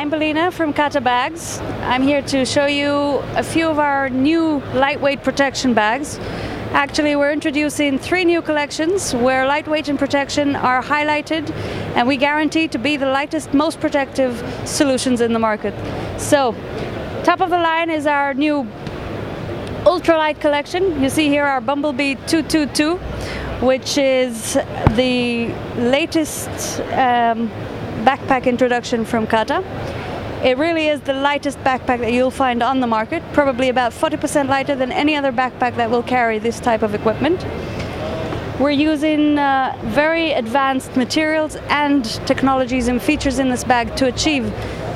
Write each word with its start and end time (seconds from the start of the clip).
Evelina 0.00 0.50
from 0.50 0.72
Kata 0.72 0.98
Bags. 0.98 1.58
I'm 1.82 2.00
here 2.00 2.22
to 2.22 2.46
show 2.46 2.64
you 2.64 3.18
a 3.36 3.42
few 3.42 3.68
of 3.68 3.78
our 3.78 4.08
new 4.08 4.60
lightweight 4.72 5.22
protection 5.22 5.74
bags. 5.74 6.18
Actually, 6.72 7.16
we're 7.16 7.30
introducing 7.30 7.98
three 7.98 8.24
new 8.24 8.40
collections 8.40 9.14
where 9.14 9.46
lightweight 9.46 9.90
and 9.90 9.98
protection 9.98 10.56
are 10.56 10.82
highlighted, 10.82 11.50
and 11.96 12.08
we 12.08 12.16
guarantee 12.16 12.66
to 12.68 12.78
be 12.78 12.96
the 12.96 13.10
lightest, 13.10 13.52
most 13.52 13.78
protective 13.78 14.42
solutions 14.64 15.20
in 15.20 15.34
the 15.34 15.38
market. 15.38 15.74
So, 16.18 16.54
top 17.22 17.42
of 17.42 17.50
the 17.50 17.58
line 17.58 17.90
is 17.90 18.06
our 18.06 18.32
new 18.32 18.66
ultralight 19.84 20.40
collection. 20.40 21.02
You 21.02 21.10
see 21.10 21.28
here 21.28 21.44
our 21.44 21.60
Bumblebee 21.60 22.14
222, 22.26 22.96
which 23.66 23.98
is 23.98 24.54
the 24.96 25.48
latest 25.76 26.80
um, 26.92 27.50
backpack 28.00 28.46
introduction 28.46 29.04
from 29.04 29.26
Kata. 29.26 29.62
It 30.44 30.56
really 30.56 30.88
is 30.88 31.00
the 31.02 31.12
lightest 31.12 31.58
backpack 31.58 32.00
that 32.00 32.12
you'll 32.12 32.30
find 32.30 32.62
on 32.62 32.80
the 32.80 32.86
market, 32.86 33.22
probably 33.32 33.68
about 33.68 33.92
40% 33.92 34.48
lighter 34.48 34.74
than 34.74 34.90
any 34.90 35.14
other 35.14 35.32
backpack 35.32 35.76
that 35.76 35.90
will 35.90 36.02
carry 36.02 36.38
this 36.38 36.58
type 36.60 36.82
of 36.82 36.94
equipment. 36.94 37.44
We're 38.58 38.70
using 38.70 39.38
uh, 39.38 39.78
very 39.84 40.32
advanced 40.32 40.96
materials 40.96 41.56
and 41.68 42.04
technologies 42.26 42.88
and 42.88 43.00
features 43.00 43.38
in 43.38 43.48
this 43.48 43.64
bag 43.64 43.96
to 43.96 44.06
achieve 44.06 44.44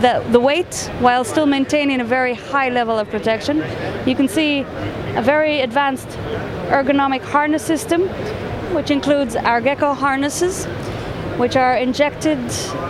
the, 0.00 0.24
the 0.30 0.40
weight 0.40 0.90
while 0.98 1.24
still 1.24 1.46
maintaining 1.46 2.00
a 2.00 2.04
very 2.04 2.34
high 2.34 2.70
level 2.70 2.98
of 2.98 3.08
protection. 3.08 3.58
You 4.06 4.16
can 4.16 4.26
see 4.26 4.60
a 5.14 5.22
very 5.22 5.60
advanced 5.60 6.08
ergonomic 6.70 7.20
harness 7.20 7.64
system, 7.64 8.02
which 8.74 8.90
includes 8.90 9.36
our 9.36 9.60
Gecko 9.60 9.92
harnesses, 9.92 10.66
which 11.38 11.56
are 11.56 11.76
injected 11.76 12.38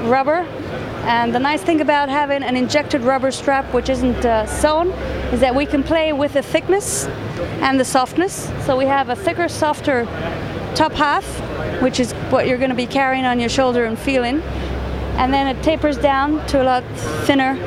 rubber 0.05 0.47
and 1.03 1.35
the 1.35 1.41
nice 1.41 1.61
thing 1.61 1.81
about 1.81 2.09
having 2.09 2.45
an 2.45 2.55
injected 2.55 3.01
rubber 3.01 3.33
strap 3.33 3.65
which 3.75 3.89
isn't 3.89 4.25
uh, 4.25 4.47
sewn 4.47 4.91
is 5.33 5.41
that 5.41 5.53
we 5.53 5.67
can 5.67 5.83
play 5.83 6.13
with 6.13 6.35
the 6.35 6.43
thickness 6.43 7.07
and 7.61 7.81
the 7.81 7.85
softness. 7.85 8.49
So 8.67 8.77
we 8.77 8.87
have 8.87 9.09
a 9.09 9.17
thicker, 9.17 9.49
softer 9.49 10.05
top 10.77 10.93
half, 10.93 11.25
which 11.83 11.99
is 11.99 12.13
what 12.31 12.47
you're 12.47 12.59
going 12.59 12.71
to 12.71 12.77
be 12.77 12.87
carrying 12.87 13.25
on 13.25 13.41
your 13.41 13.49
shoulder 13.49 13.85
and 13.85 13.99
feeling. 13.99 14.43
And 15.19 15.35
then 15.35 15.49
it 15.49 15.61
tapers 15.65 15.99
down 15.99 16.47
to 16.47 16.63
a 16.63 16.65
lot 16.65 16.85
thinner 17.27 17.59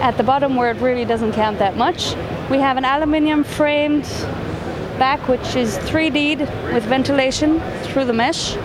at 0.00 0.16
the 0.16 0.22
bottom 0.22 0.54
where 0.54 0.70
it 0.70 0.80
really 0.80 1.04
doesn't 1.04 1.32
count 1.32 1.58
that 1.58 1.76
much. 1.76 2.14
We 2.48 2.58
have 2.58 2.76
an 2.76 2.84
aluminium 2.84 3.42
framed 3.42 4.04
back 5.00 5.26
which 5.26 5.56
is 5.56 5.78
3D'd 5.78 6.40
with 6.72 6.84
ventilation 6.84 7.60
through 7.82 8.04
the 8.04 8.12
mesh 8.12 8.56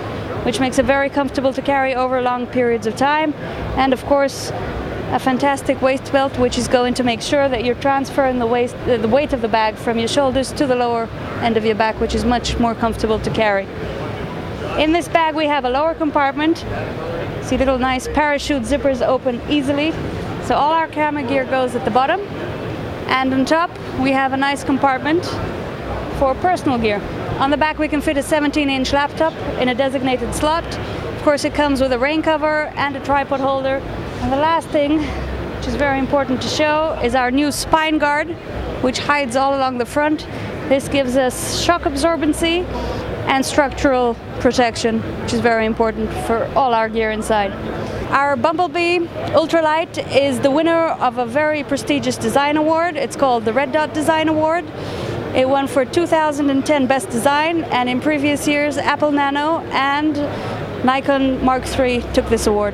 which 0.46 0.60
makes 0.60 0.78
it 0.78 0.86
very 0.86 1.10
comfortable 1.10 1.52
to 1.52 1.62
carry 1.62 1.96
over 1.96 2.22
long 2.22 2.46
periods 2.46 2.86
of 2.86 2.96
time. 2.96 3.34
And 3.78 3.94
of 3.94 4.06
course, 4.06 4.52
a 5.10 5.20
fantastic 5.20 5.82
waist 5.82 6.12
belt 6.12 6.38
which 6.38 6.58
is 6.58 6.68
going 6.68 6.94
to 6.94 7.04
make 7.04 7.22
sure 7.22 7.50
that 7.50 7.64
you're 7.64 7.76
transferring 7.76 8.38
the, 8.38 8.46
waist, 8.46 8.76
uh, 8.76 8.98
the 8.98 9.08
weight 9.08 9.34
of 9.34 9.42
the 9.42 9.48
bag 9.48 9.76
from 9.76 9.98
your 9.98 10.08
shoulders 10.08 10.52
to 10.52 10.68
the 10.68 10.76
lower 10.76 11.06
end 11.42 11.58
of 11.58 11.66
your 11.66 11.76
back 11.76 12.00
which 12.00 12.14
is 12.14 12.24
much 12.24 12.60
more 12.60 12.76
comfortable 12.76 13.20
to 13.20 13.32
carry. 13.32 13.66
In 14.82 14.92
this 14.92 15.08
bag 15.08 15.36
we 15.36 15.46
have 15.46 15.66
a 15.66 15.70
lower 15.70 15.96
compartment. 15.96 16.60
See 17.44 17.58
little 17.58 17.80
nice 17.80 18.08
parachute 18.08 18.64
zippers 18.64 19.06
open 19.06 19.42
easily. 19.50 19.92
So 20.44 20.56
all 20.56 20.74
our 20.74 20.88
camera 20.88 21.24
gear 21.24 21.46
goes 21.46 21.76
at 21.76 21.86
the 21.86 21.92
bottom. 21.92 22.20
And 23.08 23.34
on 23.34 23.46
top 23.46 23.72
we 24.00 24.12
have 24.12 24.34
a 24.34 24.38
nice 24.38 24.64
compartment 24.64 25.26
for 26.20 26.36
personal 26.36 26.78
gear. 26.78 27.00
On 27.40 27.52
the 27.52 27.58
back 27.58 27.78
we 27.78 27.90
can 27.90 28.00
fit 28.00 28.16
a 28.16 28.24
17 28.24 28.70
inch 28.70 28.94
laptop 28.94 29.34
in 29.60 29.68
a 29.68 29.76
designated 29.76 30.34
slot. 30.34 30.64
Of 30.64 31.22
course 31.22 31.44
it 31.44 31.54
comes 31.54 31.82
with 31.82 31.92
a 31.92 32.00
rain 32.00 32.22
cover 32.22 32.68
and 32.78 32.96
a 32.96 33.02
tripod 33.02 33.42
holder. 33.42 33.82
And 34.22 34.32
the 34.32 34.38
last 34.38 34.70
thing, 34.70 35.00
which 35.58 35.68
is 35.68 35.76
very 35.76 36.00
important 36.00 36.42
to 36.44 36.48
show, 36.48 36.98
is 37.04 37.14
our 37.14 37.32
new 37.32 37.52
spine 37.52 37.98
guard, 37.98 38.30
which 38.82 39.00
hides 39.00 39.36
all 39.36 39.54
along 39.54 39.80
the 39.80 39.86
front. 39.86 40.22
This 40.70 40.88
gives 40.88 41.18
us 41.18 41.62
shock 41.62 41.82
absorbency 41.82 42.64
and 43.28 43.46
structural 43.46 44.16
protection, 44.40 45.02
which 45.24 45.34
is 45.34 45.42
very 45.42 45.66
important 45.66 46.10
for 46.26 46.46
all 46.56 46.74
our 46.74 46.88
gear 46.88 47.12
inside. 47.12 47.52
Our 48.12 48.38
Bumblebee 48.38 49.00
Ultralight 49.34 50.16
is 50.16 50.40
the 50.40 50.52
winner 50.52 50.88
of 50.88 51.18
a 51.18 51.26
very 51.26 51.64
prestigious 51.64 52.16
design 52.16 52.56
award. 52.56 52.96
It's 52.96 53.18
called 53.18 53.44
the 53.44 53.52
Red 53.52 53.74
Dot 53.74 53.94
Design 53.94 54.30
Award. 54.30 54.64
It 55.36 55.50
won 55.50 55.68
for 55.68 55.84
2010 55.84 56.88
Best 56.88 57.10
Design, 57.10 57.66
and 57.66 57.90
in 57.90 58.00
previous 58.00 58.48
years, 58.48 58.78
Apple 58.78 59.12
Nano 59.12 59.60
and 59.72 60.16
Nikon 60.86 61.44
Mark 61.44 61.68
III 61.78 62.04
took 62.14 62.30
this 62.30 62.48
award. 62.48 62.74